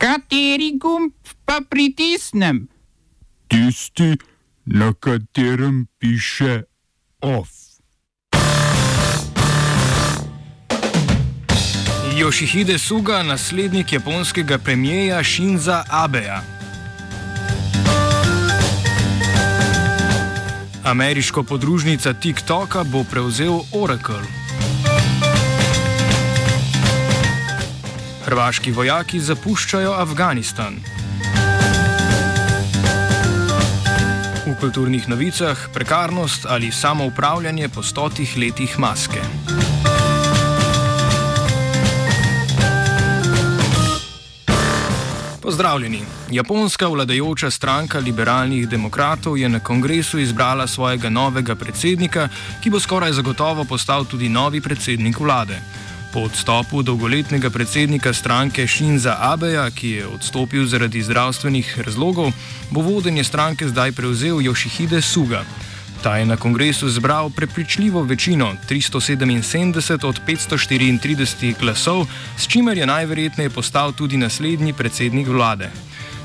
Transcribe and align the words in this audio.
Kateri 0.00 0.78
gumb 0.80 1.12
pa 1.44 1.60
pritisnem? 1.70 2.68
Tisti, 3.48 4.16
na 4.64 4.92
katerem 4.92 5.86
piše 5.98 6.62
OF. 7.20 7.48
Yoshihide 12.16 12.78
Suga, 12.78 13.22
naslednik 13.22 13.92
japonskega 13.92 14.58
premijeja 14.58 15.22
Shinza 15.24 15.84
Abeja. 15.90 16.42
Ameriško 20.84 21.42
podružnica 21.42 22.12
TikToka 22.12 22.84
bo 22.84 23.04
prevzel 23.04 23.60
Oracle. 23.72 24.49
Hrvaški 28.30 28.70
vojaki 28.70 29.18
zapuščajo 29.18 29.90
Afganistan. 29.90 30.76
V 34.44 34.52
kulturnih 34.60 35.08
novicah 35.10 35.64
prekarnost 35.74 36.46
ali 36.46 36.70
samoupravljanje 36.70 37.68
po 37.74 37.82
stotih 37.82 38.36
letih 38.38 38.78
maske. 38.78 39.18
Pozdravljeni. 45.42 46.04
Japonska 46.30 46.86
vladajoča 46.86 47.50
stranka 47.50 47.98
liberalnih 47.98 48.68
demokratov 48.68 49.38
je 49.38 49.48
na 49.48 49.58
kongresu 49.58 50.18
izbrala 50.18 50.66
svojega 50.66 51.10
novega 51.10 51.54
predsednika, 51.54 52.28
ki 52.62 52.70
bo 52.70 52.80
skoraj 52.80 53.12
zagotovo 53.12 53.64
postal 53.64 54.04
tudi 54.04 54.28
novi 54.28 54.60
predsednik 54.60 55.18
vlade. 55.18 55.58
Po 56.12 56.20
odstopu 56.26 56.82
dolgoletnega 56.82 57.50
predsednika 57.50 58.12
stranke 58.12 58.66
Shinza 58.66 59.16
Abeja, 59.20 59.70
ki 59.70 59.90
je 59.90 60.06
odstopil 60.06 60.66
zaradi 60.66 61.02
zdravstvenih 61.02 61.78
razlogov, 61.86 62.32
bo 62.70 62.82
vodenje 62.82 63.24
stranke 63.24 63.68
zdaj 63.68 63.92
prevzel 63.92 64.42
Yoshihide 64.42 65.00
Suga. 65.00 65.44
Ta 66.02 66.16
je 66.16 66.26
na 66.26 66.36
kongresu 66.36 66.88
zbral 66.88 67.30
prepričljivo 67.30 68.02
večino 68.02 68.56
377 68.68 70.06
od 70.06 70.20
534 70.26 71.54
glasov, 71.60 72.06
s 72.36 72.46
čimer 72.46 72.78
je 72.78 72.86
najverjetneje 72.86 73.50
postal 73.50 73.92
tudi 73.92 74.16
naslednji 74.16 74.72
predsednik 74.72 75.28
vlade. 75.28 75.70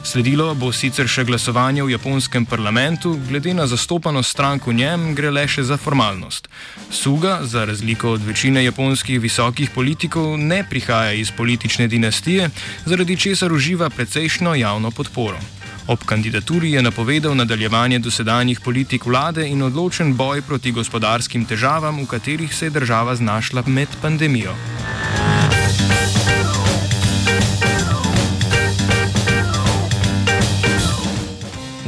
Sledilo 0.06 0.52
bo 0.53 0.67
sicer 0.70 1.08
še 1.09 1.23
glasovanje 1.25 1.81
v 1.81 1.95
japonskem 1.95 2.44
parlamentu, 2.45 3.16
glede 3.25 3.56
na 3.58 3.66
zastopanost 3.66 4.36
strank 4.36 4.67
v 4.70 4.75
njem 4.78 5.08
gre 5.17 5.31
le 5.34 5.47
še 5.50 5.66
za 5.66 5.80
formalnost. 5.81 6.45
Suga, 6.94 7.39
za 7.42 7.66
razliko 7.66 8.14
od 8.14 8.22
večine 8.22 8.62
japonskih 8.62 9.17
visokih 9.17 9.73
politikov, 9.73 10.38
ne 10.38 10.62
prihaja 10.70 11.17
iz 11.17 11.34
politične 11.34 11.89
dinastije, 11.89 12.52
zaradi 12.86 13.17
česar 13.17 13.50
uživa 13.50 13.89
precejšno 13.89 14.53
javno 14.53 14.94
podporo. 14.94 15.42
Ob 15.89 16.06
kandidaturi 16.06 16.78
je 16.78 16.86
napovedal 16.86 17.34
nadaljevanje 17.36 18.00
dosedanjih 18.00 18.62
politik 18.62 19.09
vlade 19.09 19.50
in 19.50 19.66
odločen 19.66 20.14
boj 20.14 20.45
proti 20.45 20.72
gospodarskim 20.72 21.50
težavam, 21.50 22.06
v 22.06 22.09
katerih 22.14 22.53
se 22.53 22.69
je 22.69 22.78
država 22.78 23.17
znašla 23.17 23.66
med 23.66 23.90
pandemijo. 24.02 24.53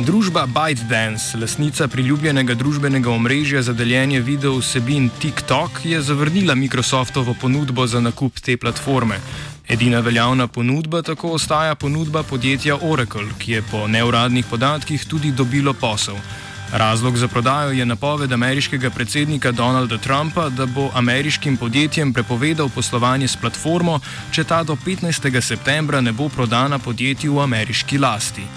Družba 0.08 0.46
ByteDance, 0.48 1.36
lasnica 1.36 1.88
priljubljenega 1.92 2.54
družbenega 2.56 3.10
omrežja 3.12 3.60
za 3.62 3.74
deljenje 3.76 4.22
video 4.24 4.54
vsebin 4.62 5.10
TikTok, 5.20 5.82
je 5.84 6.02
zavrnila 6.02 6.56
Microsoftovo 6.56 7.34
ponudbo 7.42 7.88
za 7.88 8.00
nakup 8.00 8.40
te 8.40 8.56
platforme. 8.58 9.18
Edina 9.68 10.00
veljavna 10.00 10.48
ponudba 10.48 11.02
tako 11.02 11.32
ostaja 11.36 11.76
ponudba 11.76 12.24
podjetja 12.24 12.78
Oracle, 12.82 13.26
ki 13.40 13.52
je 13.52 13.62
po 13.72 13.88
neuradnih 13.88 14.46
podatkih 14.50 15.06
tudi 15.06 15.32
dobilo 15.32 15.74
posel. 15.74 16.16
Razlog 16.72 17.18
za 17.18 17.28
prodajo 17.28 17.72
je 17.72 17.86
napoved 17.86 18.32
ameriškega 18.32 18.90
predsednika 18.90 19.52
Donalda 19.52 19.98
Trumpa, 19.98 20.50
da 20.50 20.66
bo 20.66 20.88
ameriškim 20.94 21.58
podjetjem 21.58 22.14
prepovedal 22.14 22.70
poslovanje 22.70 23.28
s 23.28 23.36
platformo, 23.36 24.00
če 24.32 24.44
ta 24.44 24.64
do 24.64 24.78
15. 24.86 25.42
septembra 25.42 26.02
ne 26.02 26.12
bo 26.12 26.30
prodana 26.30 26.80
podjetju 26.80 27.36
v 27.36 27.44
ameriški 27.44 27.98
lasti. 27.98 28.48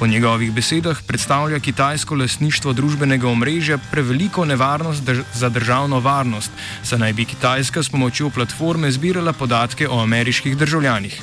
Po 0.00 0.06
njegovih 0.06 0.52
besedah 0.52 1.02
predstavlja 1.06 1.58
kitajsko 1.60 2.16
lasništvo 2.16 2.72
družbenega 2.72 3.28
omrežja 3.28 3.76
preveliko 3.90 4.44
nevarnost 4.48 5.04
drž 5.04 5.18
za 5.34 5.48
državno 5.48 5.98
varnost, 6.00 6.50
saj 6.82 6.98
naj 6.98 7.12
bi 7.12 7.24
Kitajska 7.24 7.82
s 7.82 7.92
pomočjo 7.92 8.30
platforme 8.30 8.90
zbirala 8.90 9.32
podatke 9.32 9.88
o 9.88 9.98
ameriških 10.00 10.56
državljanih. 10.56 11.20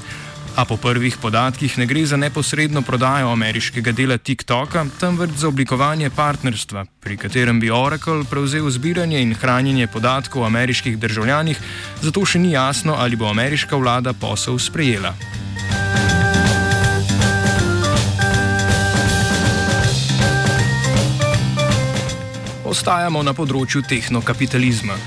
A 0.56 0.66
po 0.66 0.78
prvih 0.78 1.18
podatkih 1.22 1.78
ne 1.78 1.86
gre 1.86 2.06
za 2.06 2.18
neposredno 2.18 2.82
prodajo 2.82 3.32
ameriškega 3.32 3.92
dela 3.92 4.18
TikToka, 4.18 4.86
temveč 5.00 5.32
za 5.38 5.48
oblikovanje 5.48 6.10
partnerstva, 6.10 6.86
pri 7.00 7.18
katerem 7.18 7.60
bi 7.60 7.74
Oracle 7.74 8.30
prevzel 8.30 8.70
zbiranje 8.70 9.22
in 9.22 9.34
hranjenje 9.34 9.88
podatkov 9.88 10.44
o 10.44 10.46
ameriških 10.46 11.00
državljanih, 11.00 11.58
zato 12.02 12.26
še 12.26 12.40
ni 12.40 12.54
jasno, 12.54 12.94
ali 12.94 13.16
bo 13.16 13.26
ameriška 13.26 13.76
vlada 13.76 14.14
posel 14.14 14.60
sprejela. 14.60 15.47
Ostajamo 22.68 23.22
na 23.24 23.32
področju 23.32 23.80
tehnokapitalizma. 23.88 24.98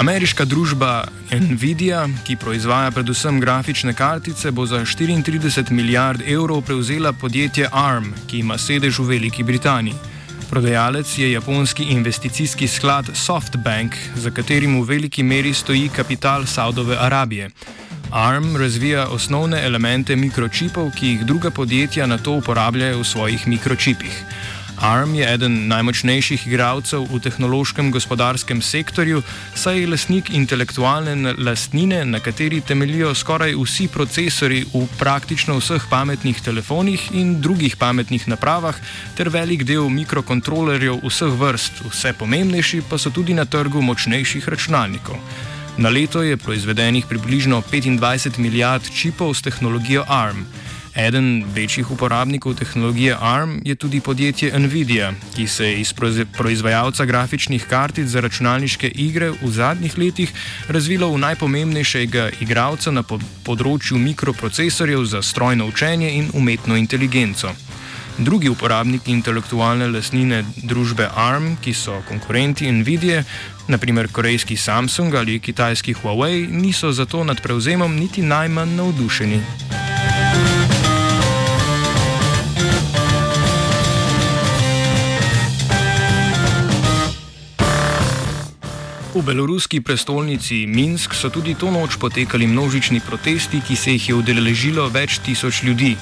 Ameriška 0.00 0.46
družba 0.48 1.04
Nvidia, 1.28 2.06
ki 2.24 2.38
proizvaja 2.40 2.88
predvsem 2.96 3.40
grafične 3.42 3.92
kartice, 3.92 4.48
bo 4.48 4.64
za 4.64 4.80
34 4.80 5.76
milijard 5.76 6.24
evrov 6.24 6.62
prevzela 6.64 7.12
podjetje 7.12 7.68
ARM, 7.68 8.14
ki 8.30 8.40
ima 8.40 8.56
sedež 8.56 9.02
v 9.02 9.10
Veliki 9.10 9.44
Britaniji. 9.44 9.98
Prodajalec 10.48 11.12
je 11.18 11.28
japonski 11.32 11.90
investicijski 11.92 12.68
sklad 12.68 13.12
SoftBank, 13.12 13.96
za 14.16 14.32
katerim 14.32 14.80
v 14.80 14.88
veliki 14.94 15.22
meri 15.22 15.52
stoji 15.52 15.90
kapital 15.92 16.46
Saudove 16.46 16.96
Arabije. 16.96 17.50
ARM 18.12 18.56
razvija 18.56 19.06
osnovne 19.08 19.60
elemente 19.64 20.16
mikročipov, 20.16 20.90
ki 20.96 21.06
jih 21.06 21.28
druga 21.28 21.50
podjetja 21.50 22.06
na 22.06 22.18
to 22.18 22.40
uporabljajo 22.40 22.98
v 23.00 23.04
svojih 23.04 23.48
mikročipih. 23.48 24.24
ARM 24.80 25.14
je 25.14 25.26
eden 25.34 25.68
najmočnejših 25.68 26.46
igralcev 26.46 27.04
v 27.10 27.20
tehnološkem 27.20 27.90
gospodarskem 27.92 28.62
sektorju, 28.62 29.22
saj 29.54 29.80
je 29.80 29.86
lasnik 29.86 30.30
intelektualne 30.30 31.34
lastnine, 31.38 32.04
na 32.04 32.20
kateri 32.20 32.60
temeljijo 32.60 33.14
skoraj 33.14 33.54
vsi 33.54 33.88
procesori 33.88 34.64
v 34.72 34.86
praktično 34.98 35.58
vseh 35.60 35.86
pametnih 35.90 36.40
telefonih 36.40 37.10
in 37.12 37.40
drugih 37.40 37.76
pametnih 37.76 38.28
napravah, 38.28 38.76
ter 39.14 39.28
velik 39.28 39.64
del 39.68 39.88
mikrokontrolerjev 39.88 41.00
vseh 41.04 41.38
vrst, 41.40 41.84
vse 41.92 42.12
pomembnejši 42.18 42.82
pa 42.90 42.98
so 42.98 43.10
tudi 43.10 43.34
na 43.34 43.44
trgu 43.44 43.82
močnejših 43.82 44.48
računalnikov. 44.48 45.20
Na 45.76 45.88
leto 45.88 46.22
je 46.22 46.36
proizvedenih 46.36 47.06
približno 47.08 47.62
25 47.70 48.38
milijard 48.38 48.84
čipov 48.94 49.34
s 49.34 49.42
tehnologijo 49.42 50.04
ARM. 50.08 50.44
Eden 50.94 51.44
večjih 51.54 51.90
uporabnikov 51.90 52.54
tehnologije 52.54 53.16
ARM 53.20 53.60
je 53.64 53.74
tudi 53.74 54.00
podjetje 54.00 54.58
Nvidia, 54.58 55.12
ki 55.36 55.46
se 55.46 55.66
je 55.66 55.80
iz 55.80 55.92
proizvajalca 56.32 57.04
grafičnih 57.04 57.64
kartic 57.64 58.06
za 58.06 58.20
računalniške 58.20 58.88
igre 58.88 59.30
v 59.30 59.50
zadnjih 59.50 59.98
letih 59.98 60.32
razvilo 60.68 61.08
v 61.08 61.18
najpomembnejšega 61.18 62.28
igralca 62.40 62.90
na 62.90 63.02
področju 63.44 63.98
mikroprocesorjev 63.98 65.04
za 65.04 65.22
strojno 65.22 65.66
učenje 65.66 66.10
in 66.12 66.30
umetno 66.34 66.76
inteligenco. 66.76 67.54
Drugi 68.18 68.48
uporabniki 68.52 69.12
intelektualne 69.12 69.88
lasnine 69.88 70.44
družbe 70.62 71.08
ARM, 71.16 71.56
ki 71.64 71.72
so 71.72 72.02
konkurenti 72.08 72.68
Nvidia, 72.68 73.24
naprimer 73.68 74.12
korejski 74.12 74.56
Samsung 74.56 75.14
ali 75.14 75.40
kitajski 75.40 75.94
Huawei, 75.94 76.44
niso 76.50 76.92
zato 76.92 77.24
nad 77.24 77.40
prevzemom 77.40 77.96
niti 77.96 78.22
najmanj 78.22 78.76
navdušeni. 78.76 79.40
V 89.12 89.20
beloruski 89.20 89.84
prestolnici 89.84 90.64
Minsk 90.64 91.12
so 91.12 91.28
tudi 91.28 91.52
to 91.52 91.68
noč 91.68 92.00
potekali 92.00 92.46
množični 92.48 93.04
protesti, 93.04 93.60
ki 93.60 93.76
se 93.76 93.92
jih 93.92 94.08
je 94.08 94.14
udeležilo 94.16 94.88
več 94.88 95.20
tisoč 95.20 95.62
ljudi. 95.68 95.92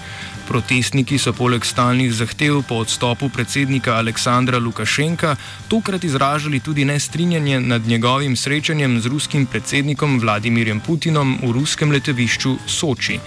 Protestniki 0.46 1.18
so 1.18 1.34
poleg 1.34 1.66
stalnih 1.66 2.14
zahtev 2.14 2.62
po 2.62 2.78
odstopu 2.86 3.26
predsednika 3.28 3.98
Aleksandra 3.98 4.62
Lukašenka 4.62 5.34
tokrat 5.66 6.06
izražali 6.06 6.62
tudi 6.62 6.86
nestrinjanje 6.86 7.60
nad 7.60 7.82
njegovim 7.86 8.36
srečanjem 8.36 9.00
z 9.00 9.06
ruskim 9.06 9.46
predsednikom 9.46 10.20
Vladimirjem 10.22 10.80
Putinom 10.80 11.38
v 11.42 11.50
ruskem 11.50 11.90
letovišču 11.90 12.56
Soči. 12.66 13.18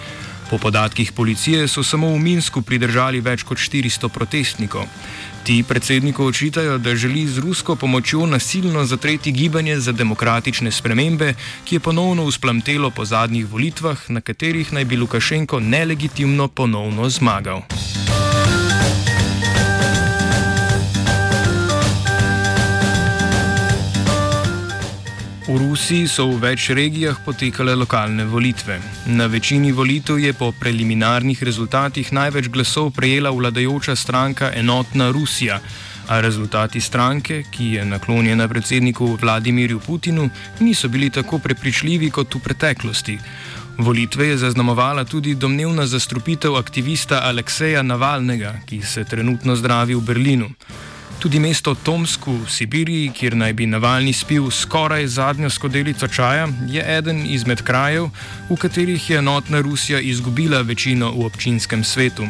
Po 0.50 0.58
podatkih 0.58 1.12
policije 1.12 1.68
so 1.68 1.82
samo 1.82 2.10
v 2.12 2.18
Minsku 2.18 2.62
pridržali 2.62 3.20
več 3.20 3.42
kot 3.42 3.58
400 3.58 4.08
protestnikov. 4.08 4.84
Ti 5.44 5.64
predsedniku 5.68 6.24
očitajo, 6.24 6.78
da 6.78 6.96
želi 6.96 7.26
z 7.26 7.38
rusko 7.38 7.76
pomočjo 7.76 8.26
nasilno 8.26 8.84
zatreti 8.84 9.32
gibanje 9.32 9.80
za 9.80 9.92
demokratične 9.92 10.70
spremembe, 10.70 11.34
ki 11.64 11.76
je 11.76 11.80
ponovno 11.80 12.24
usplamtelo 12.24 12.90
po 12.90 13.04
zadnjih 13.04 13.46
volitvah, 13.46 14.08
na 14.08 14.20
katerih 14.20 14.72
naj 14.72 14.84
bi 14.84 14.96
Lukašenko 14.96 15.60
nelegitimno 15.60 16.48
ponovno 16.48 17.08
zmagal. 17.08 17.62
V 25.44 25.58
Rusiji 25.60 26.08
so 26.08 26.24
v 26.32 26.38
več 26.40 26.70
regijah 26.72 27.18
potekale 27.20 27.74
lokalne 27.76 28.24
volitve. 28.24 28.78
Na 29.12 29.26
večini 29.28 29.72
volitev 29.76 30.16
je 30.16 30.32
po 30.32 30.48
preliminarnih 30.56 31.42
rezultatih 31.44 32.12
največ 32.16 32.48
glasov 32.48 32.94
prejela 32.96 33.28
vladajoča 33.28 33.92
stranka 33.92 34.48
Enotna 34.56 35.10
Rusija, 35.12 35.58
a 36.08 36.20
rezultati 36.20 36.80
stranke, 36.80 37.42
ki 37.50 37.76
je 37.76 37.84
naklonjena 37.84 38.48
predsedniku 38.48 39.18
Vladimirju 39.20 39.80
Putinu, 39.80 40.30
niso 40.60 40.88
bili 40.88 41.10
tako 41.10 41.38
prepričljivi 41.38 42.10
kot 42.10 42.34
v 42.34 42.40
preteklosti. 42.40 43.18
Volitve 43.78 44.28
je 44.32 44.40
zaznamovala 44.48 45.04
tudi 45.04 45.34
domnevna 45.34 45.86
zastrupitev 45.86 46.56
aktivista 46.56 47.20
Alekseja 47.28 47.82
Navalnega, 47.82 48.54
ki 48.66 48.80
se 48.82 49.04
trenutno 49.04 49.56
zdravi 49.56 49.94
v 49.94 50.00
Berlinu. 50.00 50.48
Tudi 51.24 51.40
mesto 51.40 51.72
Tomsk 51.72 52.26
v 52.28 52.44
Sibiriji, 52.52 53.08
kjer 53.16 53.32
naj 53.32 53.54
bi 53.56 53.64
Navalni 53.64 54.12
spil 54.12 54.50
skoraj 54.52 55.06
zadnjo 55.08 55.48
skodelico 55.48 56.04
čaja, 56.08 56.50
je 56.68 56.84
eden 56.96 57.22
izmed 57.24 57.62
krajev, 57.64 58.10
v 58.50 58.58
katerih 58.60 59.00
je 59.10 59.16
enotna 59.22 59.62
Rusija 59.64 60.02
izgubila 60.04 60.60
večino 60.60 61.08
v 61.16 61.24
občinskem 61.24 61.84
svetu. 61.84 62.28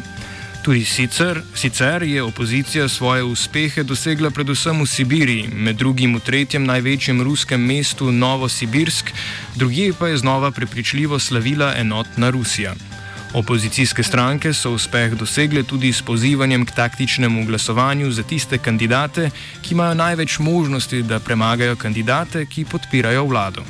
Tudi 0.63 0.85
sicer, 0.87 1.41
sicer 1.55 2.07
je 2.07 2.23
opozicija 2.23 2.87
svoje 2.87 3.23
uspehe 3.23 3.83
dosegla 3.83 4.31
predvsem 4.31 4.79
v 4.79 4.87
Sibiriji, 4.87 5.51
med 5.51 5.75
drugim 5.75 6.15
v 6.15 6.23
tretjem 6.23 6.63
največjem 6.63 7.19
ruskem 7.21 7.67
mestu 7.67 8.11
Novosibirsk, 8.11 9.11
drugje 9.55 9.91
pa 9.99 10.07
je 10.07 10.23
znova 10.23 10.51
prepričljivo 10.51 11.19
slavila 11.19 11.73
enotna 11.75 12.29
Rusija. 12.29 12.94
Opozicijske 13.35 14.03
stranke 14.03 14.53
so 14.53 14.69
uspeh 14.71 15.11
dosegle 15.19 15.63
tudi 15.67 15.89
s 15.93 16.01
pozivanjem 16.01 16.65
k 16.65 16.71
taktičnemu 16.71 17.45
glasovanju 17.45 18.11
za 18.11 18.23
tiste 18.23 18.57
kandidate, 18.57 19.29
ki 19.61 19.73
imajo 19.73 19.93
največ 19.93 20.39
možnosti, 20.39 21.01
da 21.03 21.19
premagajo 21.19 21.75
kandidate, 21.75 22.45
ki 22.45 22.63
podpirajo 22.65 23.25
vlado. 23.25 23.63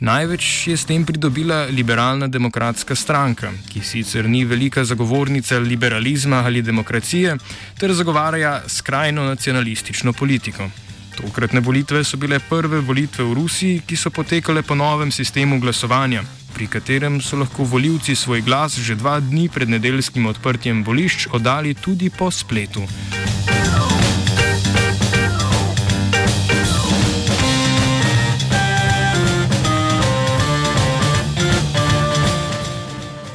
Največ 0.00 0.66
je 0.68 0.76
s 0.76 0.88
tem 0.88 1.04
pridobila 1.04 1.66
liberalna 1.66 2.28
demokratska 2.28 2.96
stranka, 2.96 3.52
ki 3.68 3.80
sicer 3.84 4.28
ni 4.28 4.44
velika 4.44 4.84
zagovornica 4.84 5.58
liberalizma 5.58 6.40
ali 6.46 6.62
demokracije, 6.62 7.36
ter 7.78 7.92
zagovarja 7.92 8.62
skrajno 8.68 9.24
nacionalistično 9.24 10.12
politiko. 10.12 10.70
Tokratne 11.16 11.60
volitve 11.60 12.04
so 12.04 12.16
bile 12.16 12.40
prve 12.40 12.80
volitve 12.80 13.24
v 13.24 13.34
Rusiji, 13.34 13.82
ki 13.86 13.96
so 13.96 14.10
potekale 14.10 14.62
po 14.62 14.74
novem 14.74 15.12
sistemu 15.12 15.60
glasovanja, 15.60 16.24
pri 16.54 16.66
katerem 16.66 17.20
so 17.20 17.36
lahko 17.36 17.64
voljivci 17.64 18.14
svoj 18.16 18.40
glas 18.40 18.78
že 18.78 18.94
dva 18.94 19.20
dni 19.20 19.48
pred 19.48 19.68
nedeljskim 19.68 20.26
odprtjem 20.26 20.84
volišč 20.84 21.26
oddali 21.32 21.74
tudi 21.74 22.10
po 22.10 22.30
spletu. 22.30 22.86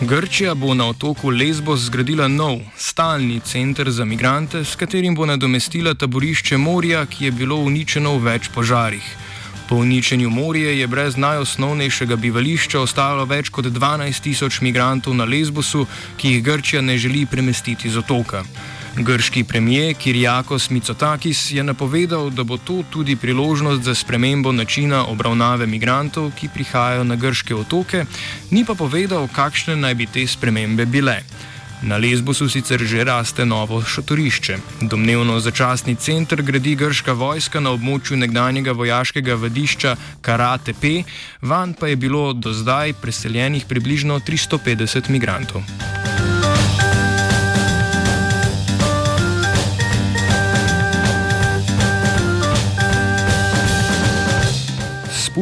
Grčija 0.02 0.56
bo 0.56 0.74
na 0.74 0.88
otoku 0.90 1.30
Lesbos 1.30 1.80
zgradila 1.80 2.28
nov, 2.28 2.60
stalni 2.78 3.40
center 3.40 3.92
za 3.92 4.06
migrante, 4.06 4.64
s 4.66 4.76
katerim 4.76 5.16
bo 5.16 5.26
nadomestila 5.26 5.94
taborišče 5.94 6.58
morja, 6.58 7.06
ki 7.06 7.26
je 7.26 7.32
bilo 7.32 7.56
uničeno 7.56 8.16
v 8.18 8.24
več 8.32 8.50
požarih. 8.56 9.29
Po 9.70 9.76
uničenju 9.76 10.30
morja 10.30 10.72
je 10.72 10.88
brez 10.88 11.18
najosnovnejšega 11.18 12.16
bivališča 12.16 12.80
ostalo 12.82 13.26
več 13.30 13.52
kot 13.54 13.66
12 13.66 14.24
tisoč 14.26 14.62
migrantov 14.66 15.14
na 15.14 15.28
Lesbosu, 15.30 15.84
ki 16.18 16.32
jih 16.32 16.44
Grčija 16.44 16.82
ne 16.82 16.98
želi 16.98 17.28
premestiti 17.30 17.90
z 17.90 18.02
otoka. 18.02 18.42
Grški 18.98 19.44
premijer 19.44 19.94
Kirjakos 19.94 20.70
Mitsotakis 20.70 21.52
je 21.52 21.64
napovedal, 21.64 22.30
da 22.30 22.44
bo 22.44 22.58
to 22.58 22.82
tudi 22.90 23.16
priložnost 23.16 23.84
za 23.84 23.96
spremembo 23.96 24.52
načina 24.52 25.06
obravnave 25.06 25.68
migrantov, 25.68 26.32
ki 26.40 26.50
prihajajo 26.54 27.04
na 27.04 27.16
grške 27.16 27.56
otoke, 27.56 28.06
ni 28.50 28.66
pa 28.66 28.74
povedal, 28.74 29.30
kakšne 29.30 29.76
naj 29.76 29.96
bi 29.96 30.10
te 30.10 30.26
spremembe 30.28 30.86
bile. 30.86 31.22
Na 31.82 31.96
Lesbosu 31.98 32.50
sicer 32.50 32.84
že 32.84 33.04
raste 33.04 33.46
novo 33.46 33.80
šotorišče. 33.82 34.58
Domnevno 34.82 35.40
začasni 35.40 35.96
center 35.96 36.42
gradi 36.44 36.76
grška 36.76 37.14
vojska 37.16 37.60
na 37.64 37.72
območju 37.72 38.18
nekdanjega 38.20 38.76
vojaškega 38.76 39.36
vadišča 39.40 39.96
Karatepe, 40.22 41.04
van 41.42 41.74
pa 41.74 41.88
je 41.88 41.96
bilo 41.96 42.34
do 42.34 42.54
zdaj 42.54 42.94
preseljenih 43.00 43.66
približno 43.66 44.20
350 44.20 45.10
migrantov. 45.10 45.64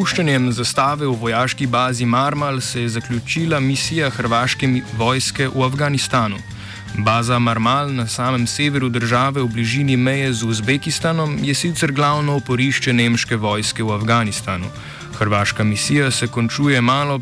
Spuščanjem 0.07 0.45
zastave 0.56 1.04
v 1.04 1.18
vojaški 1.19 1.65
bazi 1.68 2.06
Marmal 2.07 2.62
se 2.62 2.81
je 2.81 2.89
zaključila 2.89 3.59
misija 3.59 4.07
hrvaške 4.09 4.68
vojske 4.95 5.48
v 5.51 5.63
Afganistanu. 5.65 6.38
Baza 7.04 7.39
Marmal 7.39 7.92
na 7.92 8.06
samem 8.07 8.48
severu 8.48 8.88
države 8.89 9.44
v 9.44 9.50
bližini 9.51 9.98
meje 9.98 10.31
z 10.33 10.44
Uzbekistanom 10.48 11.36
je 11.44 11.54
sicer 11.54 11.92
glavno 11.92 12.38
oporišče 12.39 12.94
nemške 12.94 13.36
vojske 13.36 13.83
v 13.83 13.92
Afganistanu. 13.92 14.71
Hrvaška 15.19 15.63
misija 15.63 16.12
se 16.12 16.27
končuje 16.27 16.81
malo 16.81 17.19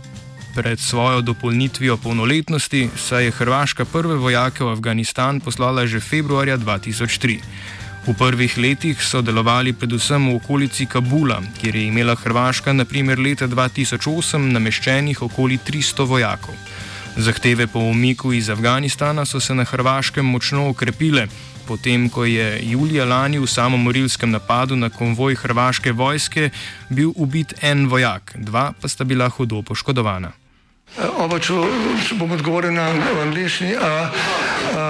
pred 0.55 0.79
svojo 0.79 1.21
dopolnitvijo 1.21 1.97
polnoletnosti, 1.97 2.89
saj 2.95 3.25
je 3.25 3.31
Hrvaška 3.31 3.85
prve 3.85 4.15
vojake 4.15 4.63
v 4.63 4.69
Afganistan 4.77 5.39
poslala 5.39 5.87
že 5.87 5.99
februarja 5.99 6.57
2003. 6.57 7.39
V 8.05 8.13
prvih 8.13 8.57
letih 8.57 9.01
so 9.01 9.21
delovali 9.25 9.73
predvsem 9.73 10.29
v 10.29 10.35
okolici 10.37 10.85
Kabula, 10.85 11.39
kjer 11.57 11.75
je 11.75 11.87
imela 11.89 12.13
Hrvaška 12.15 12.69
naprimer 12.73 13.17
leta 13.17 13.47
2008 13.49 14.45
nameščenih 14.53 15.23
okoli 15.25 15.57
300 15.57 16.05
vojakov. 16.05 16.53
Zahteve 17.17 17.65
po 17.67 17.79
umiku 17.79 18.33
iz 18.33 18.49
Afganistana 18.49 19.25
so 19.25 19.41
se 19.41 19.57
na 19.57 19.65
Hrvaškem 19.65 20.25
močno 20.25 20.69
okrepile, 20.69 21.25
potem 21.65 22.05
ko 22.09 22.29
je 22.29 22.61
julija 22.69 23.09
lani 23.09 23.41
v 23.41 23.49
samomorilskem 23.49 24.29
napadu 24.29 24.75
na 24.77 24.89
konvoj 24.89 25.41
hrvaške 25.41 25.91
vojske 25.91 26.49
bil 26.89 27.09
ubit 27.15 27.57
en 27.61 27.87
vojak, 27.89 28.37
dva 28.37 28.69
pa 28.81 28.87
sta 28.87 29.03
bila 29.03 29.29
hudo 29.29 29.61
poškodovana. 29.61 30.44
Oba, 30.95 31.39
če 31.43 31.53
bom 32.15 32.31
odgovoril 32.31 32.71
na 32.71 32.87
angliški. 33.25 33.75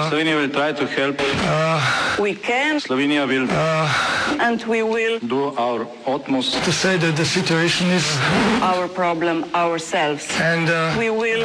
Slovenija 0.08 0.36
bo 0.38 0.46
poskušala 0.54 1.12
pomagati. 1.18 2.80
Slovenija 2.86 3.26
bo 3.26 3.32
naredila 3.32 3.90
naš 4.38 5.82
utmost, 6.06 6.54
da 6.54 6.70
bo 6.70 6.88
rekla, 6.88 7.10
da 7.10 7.22
je 7.22 7.26
situacija 7.26 7.88
naš 7.90 8.88
problem, 8.94 9.44
naš 9.52 9.82
sebe. 9.82 10.18
In 10.38 10.66
bomo 10.94 11.12
naredili 11.26 11.44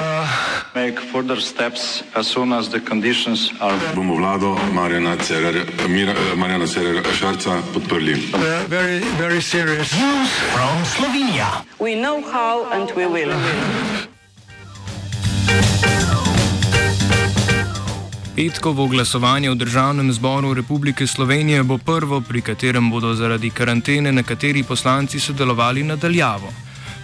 nadaljnje 0.75 0.95
korake, 1.11 2.03
as 2.13 2.27
soon 2.27 2.53
as 2.53 2.69
the 2.69 2.79
conditions 2.79 3.51
are. 3.59 3.77
Bomo 3.95 4.15
vlado 4.15 4.57
Marjana 4.73 5.17
Cererja, 5.17 5.63
Marjana 6.35 6.67
Cererja 6.67 7.01
Šarca 7.19 7.61
podprli. 7.73 8.15
Very, 8.69 8.99
very 9.17 9.41
serious. 9.41 9.89
From 10.53 10.85
Slovenija. 10.85 11.65
We 11.79 11.95
know 11.95 12.21
how 12.21 12.65
and 12.71 12.91
we 12.95 13.05
will. 13.07 13.33
Petkovo 18.35 18.87
glasovanje 18.87 19.49
v 19.49 19.55
Državnem 19.55 20.13
zboru 20.13 20.53
Republike 20.53 21.07
Slovenije 21.07 21.63
bo 21.63 21.77
prvo, 21.77 22.21
pri 22.21 22.41
katerem 22.41 22.89
bodo 22.89 23.13
zaradi 23.13 23.49
karantene 23.49 24.11
nekateri 24.11 24.63
poslanci 24.63 25.19
sodelovali 25.19 25.83
nadaljavo. 25.83 26.47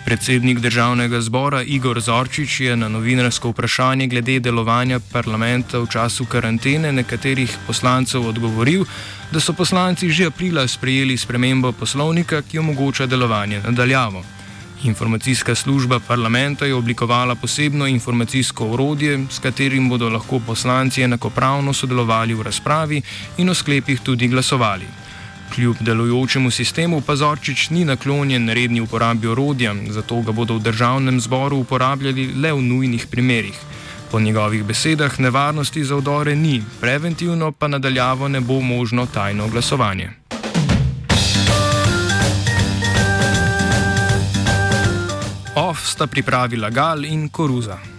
Predsednik 0.06 0.60
državnega 0.60 1.22
zbora 1.22 1.62
Igor 1.64 2.00
Zorčič 2.00 2.60
je 2.60 2.76
na 2.76 2.88
novinarsko 2.88 3.50
vprašanje 3.52 4.08
glede 4.08 4.40
delovanja 4.40 5.00
parlamenta 5.12 5.80
v 5.84 5.88
času 5.92 6.26
karantene 6.26 6.92
nekaterih 6.92 7.58
poslancev 7.68 8.24
odgovoril, 8.28 8.86
da 9.32 9.40
so 9.40 9.54
poslanci 9.54 10.10
že 10.10 10.32
aprila 10.32 10.68
sprejeli 10.68 11.18
spremembo 11.18 11.72
poslovnika, 11.72 12.42
ki 12.42 12.60
omogoča 12.60 13.06
delovanje 13.06 13.62
nadaljavo. 13.68 14.37
Informacijska 14.84 15.56
služba 15.56 16.00
parlamenta 16.00 16.66
je 16.66 16.76
oblikovala 16.76 17.36
posebno 17.36 17.88
informacijsko 17.88 18.68
orodje, 18.68 19.26
s 19.30 19.40
katerim 19.40 19.90
bodo 19.90 20.10
lahko 20.10 20.40
poslanci 20.40 21.02
enakopravno 21.02 21.74
sodelovali 21.74 22.34
v 22.34 22.44
razpravi 22.44 23.02
in 23.38 23.50
o 23.50 23.54
sklepih 23.54 24.00
tudi 24.00 24.28
glasovali. 24.28 24.86
Kljub 25.56 25.76
delujočemu 25.80 26.52
sistemu 26.52 27.02
pa 27.02 27.16
Zorčič 27.16 27.70
ni 27.70 27.86
naklonjen 27.86 28.50
redni 28.50 28.82
uporabi 28.82 29.28
orodja, 29.28 29.76
zato 29.90 30.22
ga 30.22 30.32
bodo 30.32 30.56
v 30.56 30.62
državnem 30.62 31.22
zboru 31.22 31.58
uporabljali 31.58 32.34
le 32.36 32.54
v 32.54 32.62
nujnih 32.62 33.08
primerih. 33.08 33.60
Po 34.12 34.20
njegovih 34.20 34.64
besedah 34.64 35.20
nevarnosti 35.20 35.84
za 35.84 35.96
vdore 35.96 36.36
ni, 36.36 36.64
preventivno 36.82 37.52
pa 37.52 37.68
nadaljavo 37.68 38.28
ne 38.28 38.40
bo 38.40 38.62
možno 38.62 39.06
tajno 39.06 39.48
glasovanje. 39.48 40.27
OF 45.58 45.90
sta 45.90 46.06
pripravila 46.06 46.70
Gal 46.70 47.02
in 47.02 47.32
Koruza. 47.34 47.97